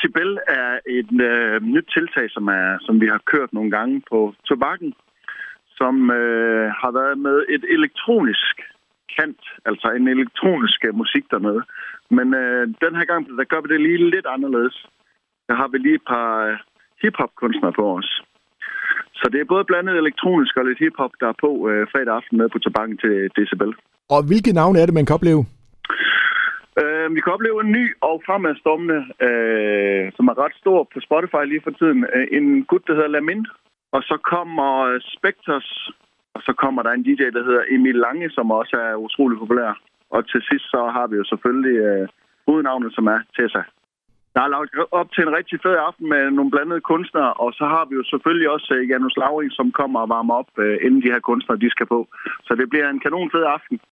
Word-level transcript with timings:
Sibel 0.00 0.38
er 0.48 0.70
et 0.98 1.12
øh, 1.30 1.62
nyt 1.74 1.88
tiltag, 1.96 2.26
som, 2.30 2.48
er, 2.48 2.78
som 2.86 3.00
vi 3.00 3.06
har 3.06 3.20
kørt 3.32 3.52
nogle 3.52 3.70
gange 3.70 4.02
på 4.10 4.34
tobakken, 4.48 4.94
som 5.78 5.94
øh, 6.10 6.66
har 6.80 6.92
været 7.00 7.18
med 7.18 7.36
et 7.54 7.64
elektronisk 7.76 8.54
kant, 9.16 9.42
altså 9.68 9.88
en 9.98 10.08
elektronisk 10.08 10.80
øh, 10.88 10.94
musik 11.02 11.24
dernede. 11.30 11.62
Men 12.16 12.34
øh, 12.42 12.64
den 12.84 12.92
her 12.98 13.06
gang, 13.12 13.22
der 13.38 13.44
gør 13.44 13.60
vi 13.60 13.68
det 13.72 13.80
lige 13.80 14.10
lidt 14.10 14.26
anderledes. 14.36 14.76
Der 15.48 15.54
har 15.54 15.68
vi 15.68 15.78
lige 15.78 15.94
et 16.00 16.06
par 16.12 16.30
øh, 16.46 16.56
hiphop-kunstnere 17.02 17.72
på 17.80 17.84
os. 17.98 18.10
Så 19.18 19.28
det 19.32 19.40
er 19.40 19.52
både 19.54 19.64
blandet 19.64 19.94
elektronisk 19.96 20.56
og 20.56 20.64
lidt 20.64 20.78
hiphop, 20.78 21.12
der 21.20 21.28
er 21.28 21.38
på 21.44 21.50
øh, 21.70 21.86
fredag 21.92 22.14
aften 22.18 22.38
med 22.38 22.48
på 22.48 22.58
tobakken 22.58 22.96
til 22.98 23.30
Decibel. 23.36 23.72
Og 24.14 24.20
hvilke 24.28 24.52
navne 24.52 24.78
er 24.78 24.86
det, 24.86 24.94
man 24.94 25.06
kan 25.06 25.14
opleve? 25.14 25.42
Øh, 27.02 27.14
vi 27.14 27.20
kan 27.20 27.32
opleve 27.32 27.60
en 27.60 27.72
ny 27.72 27.84
og 28.00 28.22
fremadstormende, 28.26 29.00
øh, 29.26 30.12
som 30.16 30.28
er 30.28 30.36
ret 30.44 30.54
stor 30.62 30.88
på 30.92 31.00
Spotify 31.00 31.42
lige 31.46 31.64
for 31.66 31.70
tiden. 31.70 32.00
Øh, 32.14 32.26
en 32.38 32.64
gut, 32.64 32.86
der 32.86 32.94
hedder 32.94 33.08
Lamin. 33.08 33.46
Og 33.92 34.02
så 34.02 34.16
kommer 34.32 34.70
øh, 34.88 35.00
Spectres, 35.16 35.68
og 36.34 36.40
så 36.46 36.52
kommer 36.52 36.82
der 36.82 36.90
en 36.90 37.02
DJ, 37.02 37.22
der 37.36 37.44
hedder 37.48 37.64
Emil 37.70 37.94
Lange, 37.94 38.30
som 38.30 38.50
også 38.50 38.76
er 38.76 38.94
utrolig 39.06 39.38
populær. 39.38 39.80
Og 40.10 40.28
til 40.28 40.42
sidst 40.50 40.66
så 40.70 40.80
har 40.96 41.06
vi 41.06 41.16
jo 41.16 41.24
selvfølgelig 41.24 41.76
øh, 41.88 42.08
hovednavnet, 42.46 42.94
som 42.94 43.06
er 43.06 43.20
Tessa. 43.36 43.62
Der 44.34 44.42
er 44.42 44.54
lagt 44.56 44.74
op 44.90 45.08
til 45.12 45.22
en 45.22 45.36
rigtig 45.38 45.58
fed 45.62 45.76
aften 45.88 46.08
med 46.08 46.30
nogle 46.30 46.50
blandede 46.50 46.80
kunstnere, 46.80 47.32
og 47.32 47.52
så 47.52 47.64
har 47.74 47.84
vi 47.88 47.94
jo 47.94 48.04
selvfølgelig 48.12 48.50
også 48.50 48.74
øh, 48.74 48.90
Janus 48.90 49.16
Lauring, 49.16 49.52
som 49.52 49.72
kommer 49.72 50.00
og 50.00 50.08
varmer 50.08 50.34
op, 50.34 50.50
inden 50.84 51.02
de 51.02 51.12
her 51.14 51.20
kunstnere 51.20 51.58
de 51.58 51.70
skal 51.70 51.86
på. 51.86 52.08
Så 52.46 52.54
det 52.54 52.70
bliver 52.70 52.88
en 52.88 53.00
kanon 53.00 53.30
fed 53.34 53.44
aften. 53.56 53.80